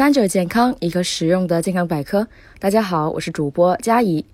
[0.00, 2.26] 三者健康，一个实用的健康百科。
[2.58, 4.24] 大家好，我是主播佳怡。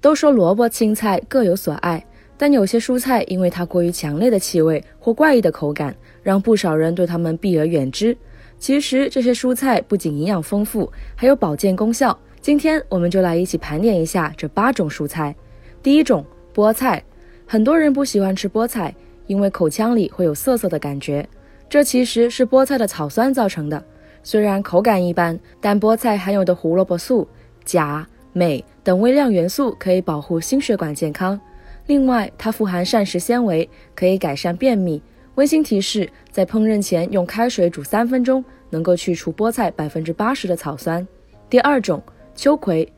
[0.00, 2.02] 都说萝卜、青菜各有所爱，
[2.38, 8.16] 但有些蔬菜因为它过于强烈的气味或怪异的口感，让不少人对它们避而远之。
[8.58, 12.18] 其实这些蔬菜不仅营养丰富，还有保健功效。
[12.40, 15.36] 今天我们就来一起盘点一下这八种蔬菜。
[15.82, 17.04] 第一种，菠菜。
[17.46, 18.94] 很多人不喜欢吃菠菜，
[19.26, 21.28] 因为口腔里会有涩涩的感觉，
[21.68, 23.84] 这其实是菠菜的草酸造成的。
[24.24, 27.28] 虽然口感一般，但菠菜含有的胡萝卜素、
[27.64, 31.38] 钾、镁等微量元素可以保护心血管健康。
[31.86, 35.00] 另外，它富含膳食纤维，可以改善便秘。
[35.34, 41.06] 温馨提示：在烹饪前用开水煮三分钟，能够去除菠菜百分之八十的草酸。
[41.50, 42.02] 第二种，
[42.34, 42.90] 秋葵。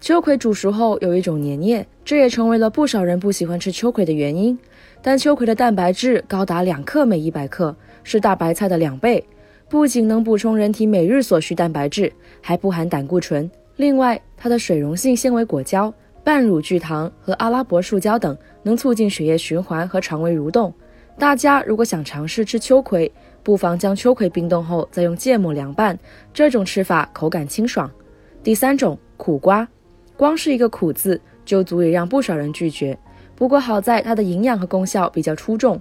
[0.00, 4.58] 秋葵煮熟后有一种黏液，这也成为了不少人不喜欢吃秋葵的原因。
[5.00, 9.24] 但秋葵的蛋白质高达两克每一百克，是大白菜的两倍。
[9.68, 13.50] 不仅能补充人体每日所需蛋白质，还不含胆固醇。
[13.76, 20.72] 另外，它的水溶性纤维果胶、半乳聚糖和阿拉伯树胶等，能促进血液循环和肠胃蠕动。
[21.18, 23.10] 大家如果想尝试吃秋葵，
[23.42, 25.98] 不妨将秋葵冰冻后再用芥末凉拌，
[26.32, 27.90] 这种吃法口感清爽。
[28.42, 29.66] 第三种，苦瓜，
[30.16, 32.96] 光是一个“苦”字就足以让不少人拒绝。
[33.34, 35.80] 不过好在它的营养和功效比较出众。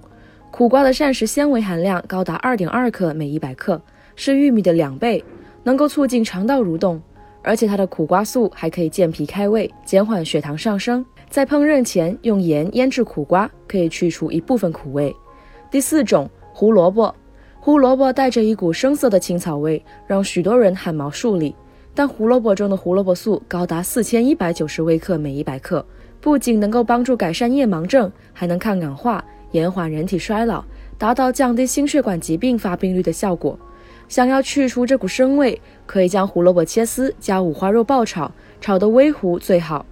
[0.55, 3.81] 苦瓜的膳食纤维含量高达二点二克每一百克，
[4.15, 5.25] 是玉米的两倍，
[5.63, 7.01] 能够促进肠道蠕动。
[7.41, 11.03] 而且它的苦瓜素还可以健脾开胃，减缓血糖上升。
[11.27, 15.11] 在烹饪前用盐腌制苦瓜，可以去除一部分苦味。
[15.71, 17.11] 第四种胡萝卜，
[17.59, 21.55] 胡萝卜带着一股生涩的青草味，让许多人汗毛竖立。
[21.95, 25.83] 但胡萝卜中的胡萝卜素高达四千一百九十微克每一百克，
[26.21, 29.25] 不仅能够帮助改善夜盲症，还能抗氧化。
[29.53, 30.63] 延缓人体衰老，
[30.97, 33.57] 达到降低心血管疾病发病率的效果。
[34.09, 39.85] 想要去除这股生味，可以将胡萝卜切丝，加五花肉爆炒，炒得微糊最好。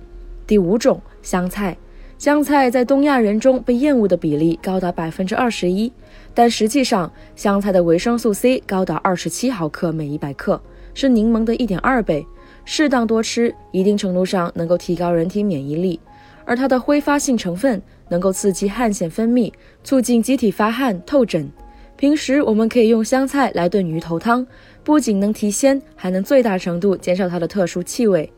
[0.45, 1.77] 第五种香菜，
[2.17, 5.91] 香菜在东亚人中被厌恶的比例高达百分之二十一，
[6.33, 10.61] 但实际上香菜的维生素 C 高达二十七毫克每一百克，
[10.93, 12.25] 是柠檬的一点二倍。
[12.63, 15.99] 适当多吃，一定程度上能够提高人体免疫力。
[16.43, 19.49] 而它的挥发性成分能够刺激汗腺分泌，
[19.85, 21.49] 促进机体发汗透疹。
[21.95, 24.45] 平时我们可以用香菜来炖鱼头汤，
[24.83, 28.29] 不仅能提鲜，还能最大程度减少它的特殊气味。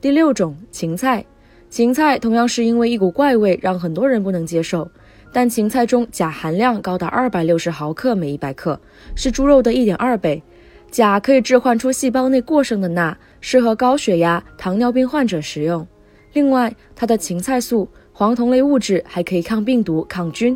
[0.00, 1.24] 第六种芹菜，
[1.68, 4.90] 芹菜同样是因为一股怪味让很多人不能接受，
[5.32, 8.80] 但芹菜中钾含量高达二百六十毫克每一百克，
[9.14, 10.42] 是猪肉的一点二倍。
[10.90, 15.86] 钾可以置换出细胞内过剩的钠，适合高血压、糖尿病患者食用。
[16.32, 17.88] 另外，它的芹菜素、
[18.20, 20.54] 黄酮类物质还可以抗病毒、抗菌。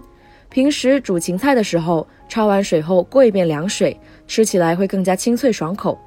[0.51, 5.99] 平时煮芹菜的时候，焯完水后过一遍凉水，吃起来会更加清脆爽口。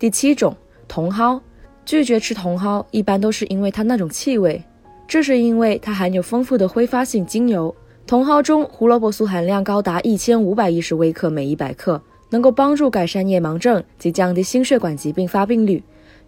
[0.00, 0.56] 第七种，
[0.88, 1.40] 茼蒿。
[1.84, 4.60] 拒绝吃茼蒿一般都是因为它那种气味，
[5.06, 7.72] 这是因为它含有丰富的挥发性精油。
[8.04, 15.80] 茼蒿中胡萝卜素含量高达一千五百一十微克每一百克，能够帮助改善夜盲症及降低心血管疾病发病率。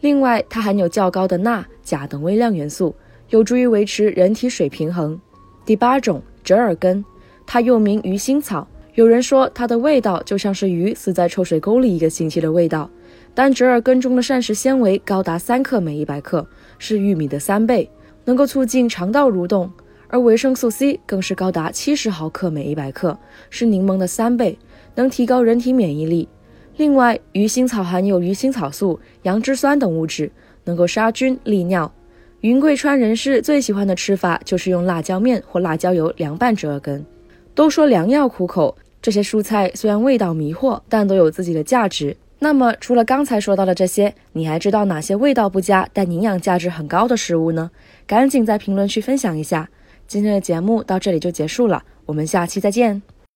[0.02, 2.94] 另外，它含有较高的钠、钾等微量元素，
[3.30, 5.20] 有助于维持人体水平衡。
[5.64, 7.04] 第八种折耳根，
[7.46, 8.66] 它又名鱼腥草。
[8.94, 12.90] 有人说它的味道就像是鱼死在臭水沟里一个星期的味道。
[13.34, 16.44] 但折耳根中的膳食纤维高达三克每一百克，
[16.78, 17.88] 是玉米的三倍，
[18.24, 19.70] 能够促进肠道蠕动。
[20.08, 23.16] 而维生素 C 更是高达七十毫克每一百克，
[23.50, 24.58] 是柠檬的三倍，
[24.94, 26.26] 能提高人体免疫力。
[26.78, 30.32] 另外，鱼腥草含有鱼腥草素、杨枝酸等物质，
[30.64, 31.92] 能够杀菌利尿。
[32.42, 37.04] 云贵川人士最喜欢的吃法就是用辣椒面或辣椒油凉拌折耳根。
[37.52, 42.16] 都说良药苦口，这些蔬菜虽然味道迷惑，但都有自己的价值。
[42.38, 47.68] 那么，除了刚才说到的这些，你还知道哪些味道不佳但营养价值很高的食物呢？
[48.06, 49.68] 赶紧在评论区分享一下。
[50.06, 53.02] 今天的节目到这里就结束了，我们下期再见。